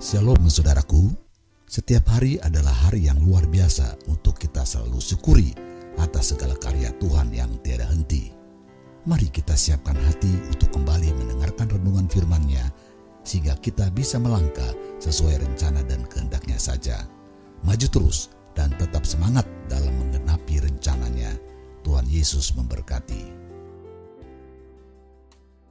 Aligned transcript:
Shalom 0.00 0.48
saudaraku, 0.48 1.12
setiap 1.68 2.08
hari 2.08 2.40
adalah 2.40 2.72
hari 2.72 3.12
yang 3.12 3.20
luar 3.20 3.44
biasa 3.44 4.00
untuk 4.08 4.40
kita 4.40 4.64
selalu 4.64 4.96
syukuri 4.96 5.52
atas 6.00 6.32
segala 6.32 6.56
karya 6.56 6.88
Tuhan 6.96 7.28
yang 7.36 7.60
tiada 7.60 7.84
henti. 7.84 8.32
Mari 9.04 9.28
kita 9.28 9.52
siapkan 9.52 10.00
hati 10.00 10.32
untuk 10.48 10.72
kembali 10.72 11.12
mendengarkan 11.20 11.68
renungan 11.68 12.08
firman-Nya 12.08 12.64
sehingga 13.28 13.52
kita 13.60 13.92
bisa 13.92 14.16
melangkah 14.16 14.72
sesuai 15.04 15.44
rencana 15.44 15.84
dan 15.84 16.08
kehendaknya 16.08 16.56
saja. 16.56 17.04
Maju 17.68 17.84
terus 17.92 18.32
dan 18.56 18.72
tetap 18.80 19.04
semangat 19.04 19.44
dalam 19.68 19.92
menggenapi 20.00 20.64
rencananya. 20.64 21.36
Tuhan 21.84 22.08
Yesus 22.08 22.56
memberkati. 22.56 23.39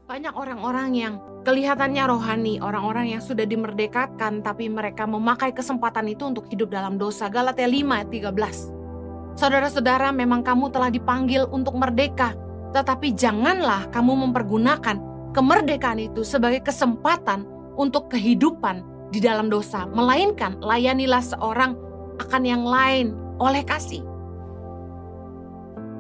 Banyak 0.09 0.33
orang-orang 0.33 0.89
yang 0.97 1.13
kelihatannya 1.45 2.09
rohani, 2.09 2.57
orang-orang 2.65 3.13
yang 3.13 3.21
sudah 3.21 3.45
dimerdekakan 3.45 4.41
tapi 4.41 4.65
mereka 4.65 5.05
memakai 5.05 5.53
kesempatan 5.53 6.09
itu 6.09 6.25
untuk 6.25 6.49
hidup 6.49 6.73
dalam 6.73 6.97
dosa. 6.97 7.29
Galatia 7.29 7.69
5 7.69 7.93
ayat 7.93 8.09
13. 8.09 9.37
Saudara-saudara, 9.37 10.09
memang 10.09 10.41
kamu 10.41 10.73
telah 10.73 10.89
dipanggil 10.89 11.45
untuk 11.53 11.77
merdeka, 11.77 12.33
tetapi 12.73 13.13
janganlah 13.13 13.85
kamu 13.93 14.25
mempergunakan 14.25 14.97
kemerdekaan 15.37 16.01
itu 16.01 16.25
sebagai 16.25 16.65
kesempatan 16.65 17.45
untuk 17.77 18.09
kehidupan 18.09 18.81
di 19.13 19.21
dalam 19.21 19.45
dosa, 19.45 19.85
melainkan 19.93 20.57
layanilah 20.57 21.21
seorang 21.21 21.77
akan 22.17 22.43
yang 22.49 22.65
lain 22.65 23.13
oleh 23.37 23.61
kasih. 23.61 24.01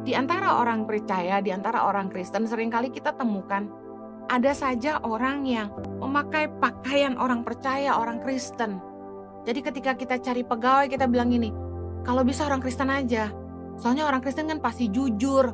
Di 0.01 0.17
antara 0.17 0.57
orang 0.57 0.89
percaya, 0.89 1.45
di 1.45 1.53
antara 1.53 1.85
orang 1.85 2.09
Kristen 2.09 2.49
sering 2.49 2.73
kali 2.73 2.89
kita 2.89 3.13
temukan 3.13 3.69
ada 4.29 4.53
saja 4.53 5.01
orang 5.01 5.43
yang 5.43 5.73
memakai 5.97 6.47
pakaian 6.61 7.17
orang 7.17 7.41
percaya, 7.41 7.97
orang 7.97 8.21
Kristen. 8.21 8.77
Jadi 9.43 9.59
ketika 9.65 9.91
kita 9.97 10.21
cari 10.21 10.45
pegawai 10.45 10.85
kita 10.85 11.09
bilang 11.09 11.33
ini, 11.33 11.49
kalau 12.05 12.21
bisa 12.21 12.45
orang 12.45 12.61
Kristen 12.61 12.93
aja. 12.93 13.33
Soalnya 13.79 14.05
orang 14.05 14.19
Kristen 14.19 14.45
kan 14.51 14.59
pasti 14.59 14.91
jujur, 14.91 15.49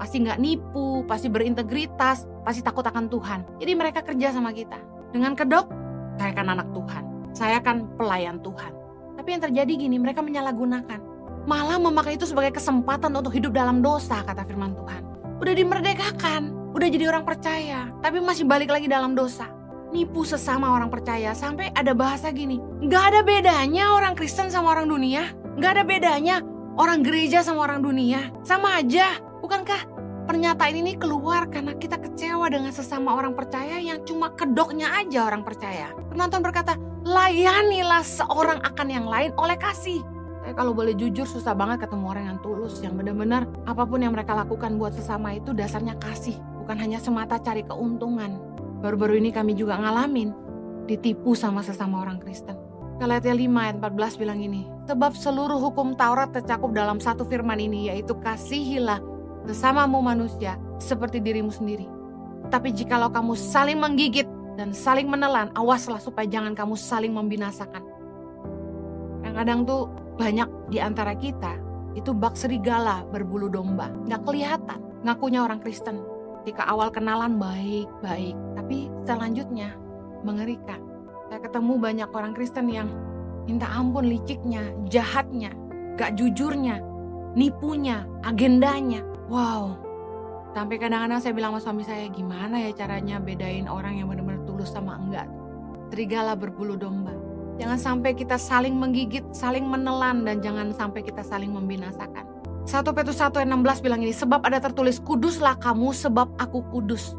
pasti 0.00 0.24
nggak 0.24 0.40
nipu, 0.40 1.04
pasti 1.04 1.28
berintegritas, 1.28 2.24
pasti 2.40 2.64
takut 2.64 2.82
akan 2.82 3.06
Tuhan. 3.06 3.40
Jadi 3.60 3.72
mereka 3.76 4.00
kerja 4.00 4.32
sama 4.32 4.50
kita. 4.50 4.80
Dengan 5.12 5.36
kedok, 5.36 5.68
saya 6.16 6.32
kan 6.32 6.48
anak 6.50 6.68
Tuhan, 6.72 7.04
saya 7.36 7.58
kan 7.60 7.84
pelayan 8.00 8.40
Tuhan. 8.40 8.72
Tapi 9.20 9.28
yang 9.28 9.42
terjadi 9.44 9.72
gini, 9.76 9.96
mereka 10.00 10.24
menyalahgunakan. 10.24 11.00
Malah 11.46 11.78
memakai 11.78 12.18
itu 12.18 12.26
sebagai 12.26 12.58
kesempatan 12.58 13.12
untuk 13.12 13.30
hidup 13.36 13.54
dalam 13.54 13.84
dosa, 13.84 14.24
kata 14.24 14.42
firman 14.48 14.74
Tuhan. 14.74 15.02
Udah 15.38 15.54
dimerdekakan, 15.54 16.65
udah 16.76 16.92
jadi 16.92 17.08
orang 17.08 17.24
percaya, 17.24 17.88
tapi 18.04 18.20
masih 18.20 18.44
balik 18.44 18.68
lagi 18.68 18.84
dalam 18.84 19.16
dosa. 19.16 19.48
Nipu 19.96 20.28
sesama 20.28 20.76
orang 20.76 20.92
percaya 20.92 21.32
sampai 21.32 21.72
ada 21.72 21.96
bahasa 21.96 22.28
gini, 22.28 22.60
nggak 22.84 23.04
ada 23.16 23.20
bedanya 23.24 23.96
orang 23.96 24.12
Kristen 24.12 24.52
sama 24.52 24.76
orang 24.76 24.92
dunia, 24.92 25.32
nggak 25.56 25.72
ada 25.72 25.84
bedanya 25.88 26.36
orang 26.76 27.00
gereja 27.00 27.40
sama 27.40 27.64
orang 27.64 27.80
dunia, 27.80 28.28
sama 28.44 28.76
aja. 28.76 29.16
Bukankah 29.40 29.88
pernyataan 30.28 30.76
ini 30.76 31.00
keluar 31.00 31.48
karena 31.48 31.72
kita 31.80 31.96
kecewa 31.96 32.44
dengan 32.52 32.76
sesama 32.76 33.16
orang 33.16 33.32
percaya 33.32 33.80
yang 33.80 34.04
cuma 34.04 34.36
kedoknya 34.36 34.92
aja 35.00 35.32
orang 35.32 35.48
percaya. 35.48 35.96
Penonton 36.12 36.44
berkata, 36.44 36.76
layanilah 37.08 38.04
seorang 38.04 38.60
akan 38.60 38.88
yang 38.92 39.06
lain 39.08 39.32
oleh 39.40 39.56
kasih. 39.56 40.04
Saya 40.44 40.52
kalau 40.52 40.76
boleh 40.76 40.92
jujur 40.92 41.24
susah 41.24 41.56
banget 41.56 41.88
ketemu 41.88 42.04
orang 42.04 42.24
yang 42.36 42.38
tulus, 42.44 42.84
yang 42.84 43.00
benar-benar 43.00 43.48
apa 43.64 43.88
pun 43.88 44.04
yang 44.04 44.12
mereka 44.12 44.36
lakukan 44.36 44.76
buat 44.76 44.92
sesama 44.92 45.40
itu 45.40 45.56
dasarnya 45.56 45.96
kasih 45.96 46.36
bukan 46.66 46.82
hanya 46.82 46.98
semata 46.98 47.38
cari 47.38 47.62
keuntungan. 47.62 48.42
Baru-baru 48.82 49.22
ini 49.22 49.30
kami 49.30 49.54
juga 49.54 49.78
ngalamin 49.78 50.34
ditipu 50.90 51.38
sama 51.38 51.62
sesama 51.62 52.02
orang 52.02 52.18
Kristen. 52.18 52.58
Galatia 52.98 53.30
5 53.30 53.46
ayat 53.54 53.78
14 53.78 54.18
bilang 54.18 54.42
ini, 54.42 54.66
sebab 54.90 55.14
seluruh 55.14 55.62
hukum 55.62 55.94
Taurat 55.94 56.34
tercakup 56.34 56.74
dalam 56.74 56.98
satu 56.98 57.22
firman 57.22 57.62
ini, 57.62 57.86
yaitu 57.86 58.18
kasihilah 58.18 58.98
sesamamu 59.46 60.02
manusia 60.02 60.58
seperti 60.82 61.22
dirimu 61.22 61.54
sendiri. 61.54 61.86
Tapi 62.50 62.74
jikalau 62.74 63.14
kamu 63.14 63.38
saling 63.38 63.78
menggigit 63.78 64.26
dan 64.58 64.74
saling 64.74 65.06
menelan, 65.06 65.54
awaslah 65.54 66.02
supaya 66.02 66.26
jangan 66.26 66.58
kamu 66.58 66.74
saling 66.74 67.14
membinasakan. 67.14 67.86
Kadang-kadang 69.22 69.70
tuh 69.70 69.86
banyak 70.18 70.50
di 70.74 70.82
antara 70.82 71.14
kita 71.14 71.62
itu 71.94 72.10
bak 72.10 72.34
serigala 72.34 73.06
berbulu 73.06 73.46
domba, 73.46 73.86
nggak 74.10 74.26
kelihatan, 74.26 74.82
ngakunya 75.06 75.46
orang 75.46 75.62
Kristen, 75.62 76.15
ketika 76.46 76.62
awal 76.70 76.94
kenalan 76.94 77.42
baik-baik, 77.42 78.38
tapi 78.54 78.86
selanjutnya 79.02 79.74
mengerikan. 80.22 80.78
Saya 81.26 81.42
ketemu 81.42 81.74
banyak 81.74 82.06
orang 82.14 82.38
Kristen 82.38 82.70
yang 82.70 82.86
minta 83.50 83.66
ampun 83.66 84.06
liciknya, 84.06 84.70
jahatnya, 84.86 85.50
gak 85.98 86.14
jujurnya, 86.14 86.78
nipunya, 87.34 88.06
agendanya. 88.22 89.02
Wow, 89.26 89.74
sampai 90.54 90.78
kadang-kadang 90.78 91.18
saya 91.18 91.34
bilang 91.34 91.50
sama 91.58 91.82
suami 91.82 91.82
saya, 91.82 92.06
gimana 92.14 92.62
ya 92.62 92.70
caranya 92.78 93.18
bedain 93.18 93.66
orang 93.66 93.98
yang 93.98 94.06
benar-benar 94.06 94.46
tulus 94.46 94.70
sama 94.70 95.02
enggak. 95.02 95.26
Serigala 95.90 96.38
berbulu 96.38 96.78
domba. 96.78 97.10
Jangan 97.58 97.78
sampai 97.82 98.14
kita 98.14 98.38
saling 98.38 98.78
menggigit, 98.78 99.26
saling 99.34 99.66
menelan, 99.66 100.22
dan 100.22 100.38
jangan 100.38 100.70
sampai 100.70 101.02
kita 101.02 101.26
saling 101.26 101.50
membinasakan. 101.50 102.22
1 102.66 102.82
Petrus 102.98 103.22
1 103.22 103.30
ayat 103.30 103.46
16 103.46 103.78
bilang 103.86 104.02
ini, 104.02 104.10
sebab 104.10 104.42
ada 104.42 104.58
tertulis, 104.58 104.98
kuduslah 104.98 105.54
kamu 105.62 105.94
sebab 105.94 106.34
aku 106.34 106.66
kudus. 106.74 107.14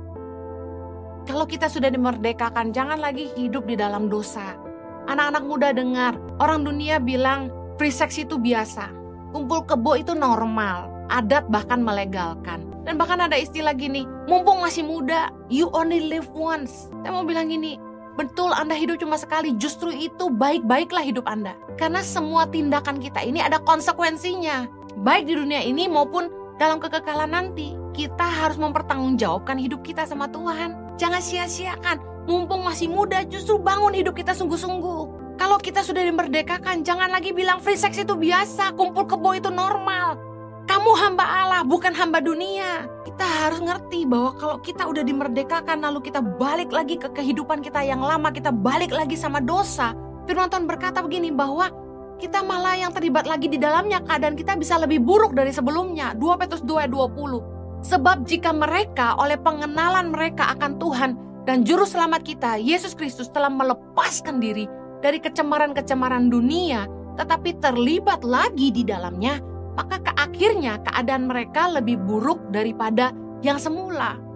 Kalau 1.24 1.48
kita 1.48 1.72
sudah 1.72 1.88
dimerdekakan, 1.88 2.76
jangan 2.76 3.00
lagi 3.00 3.32
hidup 3.40 3.64
di 3.64 3.80
dalam 3.80 4.12
dosa. 4.12 4.60
Anak-anak 5.08 5.44
muda 5.48 5.72
dengar, 5.72 6.20
orang 6.44 6.68
dunia 6.68 7.00
bilang 7.00 7.48
free 7.80 7.96
sex 7.96 8.20
itu 8.20 8.36
biasa. 8.36 8.92
Kumpul 9.32 9.64
kebo 9.64 9.96
itu 9.96 10.12
normal, 10.12 10.92
adat 11.08 11.48
bahkan 11.48 11.80
melegalkan. 11.80 12.68
Dan 12.84 13.00
bahkan 13.00 13.24
ada 13.24 13.40
istilah 13.40 13.72
gini, 13.72 14.04
mumpung 14.28 14.60
masih 14.60 14.84
muda, 14.84 15.32
you 15.48 15.72
only 15.72 16.12
live 16.12 16.28
once. 16.36 16.92
Saya 17.04 17.16
mau 17.16 17.24
bilang 17.24 17.48
gini, 17.48 17.80
betul 18.20 18.52
Anda 18.52 18.76
hidup 18.76 19.00
cuma 19.00 19.16
sekali, 19.16 19.56
justru 19.56 19.96
itu 19.96 20.28
baik-baiklah 20.28 21.08
hidup 21.08 21.24
Anda. 21.24 21.56
Karena 21.80 22.04
semua 22.04 22.52
tindakan 22.52 23.00
kita 23.00 23.24
ini 23.24 23.40
ada 23.40 23.64
konsekuensinya 23.64 24.77
baik 25.02 25.30
di 25.30 25.34
dunia 25.38 25.62
ini 25.62 25.86
maupun 25.86 26.30
dalam 26.58 26.82
kekekalan 26.82 27.30
nanti. 27.30 27.78
Kita 27.94 28.26
harus 28.26 28.62
mempertanggungjawabkan 28.62 29.58
hidup 29.58 29.82
kita 29.82 30.06
sama 30.06 30.30
Tuhan. 30.30 30.98
Jangan 31.02 31.22
sia-siakan, 31.22 31.98
mumpung 32.30 32.62
masih 32.62 32.90
muda 32.90 33.26
justru 33.26 33.58
bangun 33.58 33.94
hidup 33.94 34.14
kita 34.14 34.38
sungguh-sungguh. 34.38 35.34
Kalau 35.38 35.58
kita 35.62 35.86
sudah 35.86 36.02
dimerdekakan, 36.02 36.82
jangan 36.82 37.14
lagi 37.14 37.30
bilang 37.30 37.62
free 37.62 37.78
sex 37.78 37.98
itu 38.02 38.18
biasa, 38.18 38.74
kumpul 38.74 39.06
kebo 39.06 39.38
itu 39.38 39.54
normal. 39.54 40.18
Kamu 40.66 40.92
hamba 40.98 41.26
Allah, 41.26 41.62
bukan 41.62 41.94
hamba 41.94 42.20
dunia. 42.20 42.90
Kita 43.06 43.24
harus 43.24 43.62
ngerti 43.62 44.04
bahwa 44.04 44.36
kalau 44.36 44.58
kita 44.60 44.84
udah 44.90 45.06
dimerdekakan, 45.06 45.80
lalu 45.80 46.10
kita 46.10 46.20
balik 46.20 46.74
lagi 46.74 46.98
ke 47.00 47.08
kehidupan 47.14 47.62
kita 47.62 47.86
yang 47.86 48.02
lama, 48.02 48.34
kita 48.34 48.50
balik 48.50 48.92
lagi 48.92 49.16
sama 49.16 49.40
dosa. 49.40 49.94
Firman 50.28 50.52
Tuhan 50.52 50.68
berkata 50.68 51.00
begini 51.00 51.32
bahwa 51.32 51.72
kita 52.18 52.42
malah 52.42 52.76
yang 52.76 52.92
terlibat 52.92 53.30
lagi 53.30 53.46
di 53.46 53.62
dalamnya 53.62 54.02
keadaan 54.02 54.34
kita 54.34 54.58
bisa 54.58 54.78
lebih 54.82 55.02
buruk 55.02 55.38
dari 55.38 55.54
sebelumnya. 55.54 56.18
2 56.18 56.42
Petrus 56.42 56.66
2 56.66 56.86
ayat 56.86 56.92
20. 56.92 57.86
Sebab 57.86 58.26
jika 58.26 58.52
mereka 58.52 59.14
oleh 59.22 59.38
pengenalan 59.38 60.10
mereka 60.10 60.58
akan 60.58 60.82
Tuhan 60.82 61.12
dan 61.46 61.62
juru 61.62 61.86
selamat 61.86 62.26
kita 62.26 62.58
Yesus 62.58 62.98
Kristus 62.98 63.30
telah 63.30 63.54
melepaskan 63.54 64.42
diri 64.42 64.66
dari 65.00 65.22
kecemaran-kecemaran 65.22 66.28
dunia 66.34 66.90
tetapi 67.18 67.58
terlibat 67.58 68.22
lagi 68.22 68.70
di 68.70 68.86
dalamnya, 68.86 69.42
maka 69.74 69.98
ke 69.98 70.12
akhirnya 70.14 70.78
keadaan 70.86 71.26
mereka 71.26 71.66
lebih 71.66 71.98
buruk 71.98 72.38
daripada 72.54 73.10
yang 73.42 73.58
semula. 73.58 74.27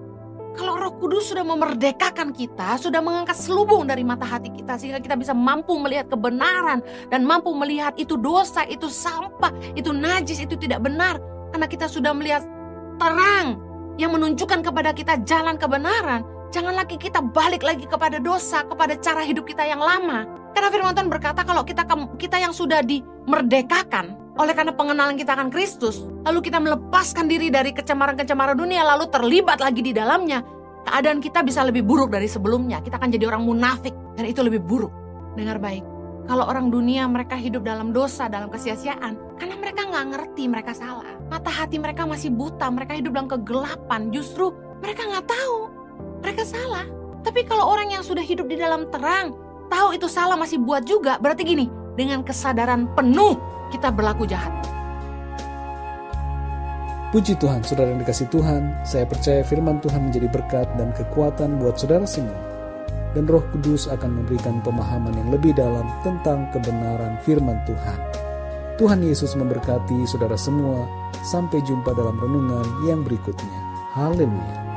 Kalau 0.51 0.75
Roh 0.75 0.93
Kudus 0.99 1.31
sudah 1.31 1.47
memerdekakan 1.47 2.35
kita, 2.35 2.75
sudah 2.75 2.99
mengangkat 2.99 3.39
selubung 3.39 3.87
dari 3.87 4.03
mata 4.03 4.27
hati 4.27 4.51
kita 4.51 4.75
sehingga 4.75 4.99
kita 4.99 5.15
bisa 5.15 5.31
mampu 5.31 5.79
melihat 5.79 6.11
kebenaran 6.11 6.83
dan 7.07 7.23
mampu 7.23 7.55
melihat 7.55 7.95
itu 7.95 8.19
dosa, 8.19 8.67
itu 8.67 8.91
sampah, 8.91 9.51
itu 9.79 9.95
najis, 9.95 10.43
itu 10.43 10.59
tidak 10.59 10.83
benar 10.83 11.23
karena 11.55 11.67
kita 11.67 11.87
sudah 11.87 12.11
melihat 12.11 12.43
terang 12.99 13.59
yang 13.95 14.11
menunjukkan 14.11 14.59
kepada 14.63 14.91
kita 14.91 15.19
jalan 15.23 15.55
kebenaran. 15.55 16.23
Jangan 16.51 16.75
lagi 16.75 16.99
kita 16.99 17.23
balik 17.23 17.63
lagi 17.63 17.87
kepada 17.87 18.19
dosa, 18.19 18.67
kepada 18.67 18.99
cara 18.99 19.23
hidup 19.23 19.47
kita 19.47 19.63
yang 19.63 19.79
lama. 19.79 20.27
Karena 20.51 20.67
firman 20.67 20.91
Tuhan 20.91 21.07
berkata 21.07 21.47
kalau 21.47 21.63
kita 21.63 21.87
kita 22.19 22.37
yang 22.43 22.51
sudah 22.51 22.83
dimerdekakan, 22.83 24.19
oleh 24.39 24.53
karena 24.55 24.71
pengenalan 24.71 25.19
kita 25.19 25.35
akan 25.35 25.51
Kristus, 25.51 26.07
lalu 26.23 26.39
kita 26.39 26.63
melepaskan 26.63 27.27
diri 27.27 27.51
dari 27.51 27.75
kecemaran-kecemaran 27.75 28.55
dunia, 28.55 28.83
lalu 28.87 29.11
terlibat 29.11 29.59
lagi 29.59 29.83
di 29.83 29.91
dalamnya, 29.91 30.39
keadaan 30.87 31.19
kita 31.19 31.43
bisa 31.43 31.67
lebih 31.67 31.83
buruk 31.83 32.15
dari 32.15 32.31
sebelumnya. 32.31 32.79
Kita 32.79 32.95
akan 32.95 33.11
jadi 33.11 33.27
orang 33.27 33.43
munafik, 33.43 33.91
dan 34.15 34.23
itu 34.23 34.39
lebih 34.39 34.63
buruk. 34.63 34.91
Dengar 35.35 35.59
baik, 35.59 35.83
kalau 36.31 36.47
orang 36.47 36.71
dunia 36.71 37.07
mereka 37.11 37.35
hidup 37.35 37.67
dalam 37.67 37.91
dosa, 37.91 38.31
dalam 38.31 38.47
kesia-siaan, 38.47 39.19
karena 39.35 39.55
mereka 39.59 39.83
nggak 39.83 40.05
ngerti 40.15 40.43
mereka 40.47 40.71
salah. 40.71 41.07
Mata 41.27 41.51
hati 41.51 41.75
mereka 41.75 42.07
masih 42.07 42.31
buta, 42.31 42.71
mereka 42.71 42.95
hidup 42.95 43.11
dalam 43.11 43.27
kegelapan, 43.27 44.15
justru 44.15 44.55
mereka 44.79 45.11
nggak 45.11 45.27
tahu 45.27 45.57
mereka 46.23 46.43
salah. 46.47 46.87
Tapi 47.21 47.43
kalau 47.45 47.67
orang 47.67 47.93
yang 47.93 48.03
sudah 48.03 48.23
hidup 48.23 48.47
di 48.47 48.55
dalam 48.55 48.87
terang, 48.89 49.35
tahu 49.67 49.91
itu 49.93 50.07
salah 50.07 50.39
masih 50.39 50.57
buat 50.57 50.87
juga, 50.87 51.19
berarti 51.19 51.43
gini, 51.43 51.67
dengan 51.99 52.23
kesadaran 52.23 52.87
penuh 52.95 53.35
kita 53.71 53.87
berlaku 53.89 54.27
jahat. 54.27 54.51
Puji 57.11 57.35
Tuhan, 57.35 57.59
saudara 57.59 57.91
yang 57.91 57.99
dikasih 57.99 58.31
Tuhan, 58.31 58.71
saya 58.87 59.03
percaya 59.03 59.43
firman 59.43 59.83
Tuhan 59.83 60.07
menjadi 60.07 60.31
berkat 60.31 60.67
dan 60.79 60.95
kekuatan 60.95 61.59
buat 61.59 61.75
saudara 61.75 62.07
semua. 62.07 62.39
Dan 63.11 63.27
roh 63.27 63.43
kudus 63.51 63.91
akan 63.91 64.23
memberikan 64.23 64.63
pemahaman 64.63 65.11
yang 65.11 65.27
lebih 65.27 65.51
dalam 65.51 65.83
tentang 66.07 66.47
kebenaran 66.55 67.19
firman 67.27 67.59
Tuhan. 67.67 67.99
Tuhan 68.79 69.03
Yesus 69.03 69.35
memberkati 69.35 70.07
saudara 70.07 70.39
semua. 70.39 70.87
Sampai 71.27 71.59
jumpa 71.67 71.91
dalam 71.93 72.15
renungan 72.15 72.65
yang 72.87 73.03
berikutnya. 73.03 73.59
Haleluya. 73.91 74.70